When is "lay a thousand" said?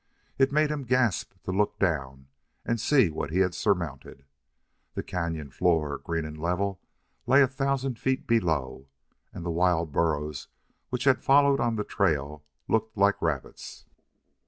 7.27-7.99